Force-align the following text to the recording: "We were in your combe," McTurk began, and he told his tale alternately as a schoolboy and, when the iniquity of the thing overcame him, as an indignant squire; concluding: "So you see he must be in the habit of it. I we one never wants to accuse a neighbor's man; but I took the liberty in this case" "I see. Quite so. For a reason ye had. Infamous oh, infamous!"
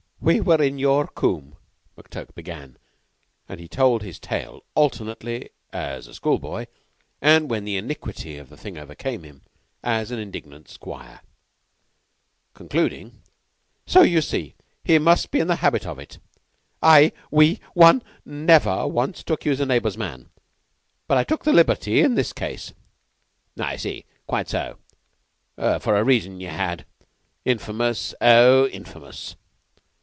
"We 0.23 0.39
were 0.39 0.61
in 0.61 0.77
your 0.77 1.07
combe," 1.07 1.55
McTurk 1.97 2.35
began, 2.35 2.77
and 3.49 3.59
he 3.59 3.67
told 3.67 4.03
his 4.03 4.19
tale 4.19 4.63
alternately 4.75 5.49
as 5.73 6.05
a 6.05 6.13
schoolboy 6.13 6.67
and, 7.23 7.49
when 7.49 7.65
the 7.65 7.75
iniquity 7.75 8.37
of 8.37 8.49
the 8.49 8.55
thing 8.55 8.77
overcame 8.77 9.23
him, 9.23 9.41
as 9.81 10.11
an 10.11 10.19
indignant 10.19 10.69
squire; 10.69 11.21
concluding: 12.53 13.23
"So 13.87 14.03
you 14.03 14.21
see 14.21 14.53
he 14.83 14.99
must 14.99 15.31
be 15.31 15.39
in 15.39 15.47
the 15.47 15.55
habit 15.55 15.87
of 15.87 15.97
it. 15.97 16.19
I 16.83 17.13
we 17.31 17.59
one 17.73 18.03
never 18.23 18.87
wants 18.87 19.23
to 19.23 19.33
accuse 19.33 19.59
a 19.59 19.65
neighbor's 19.65 19.97
man; 19.97 20.29
but 21.07 21.17
I 21.17 21.23
took 21.23 21.45
the 21.45 21.51
liberty 21.51 21.99
in 22.01 22.13
this 22.13 22.31
case" 22.31 22.73
"I 23.59 23.75
see. 23.75 24.05
Quite 24.27 24.49
so. 24.49 24.77
For 25.57 25.95
a 25.97 26.03
reason 26.03 26.39
ye 26.39 26.45
had. 26.45 26.85
Infamous 27.43 28.13
oh, 28.21 28.67
infamous!" 28.67 29.35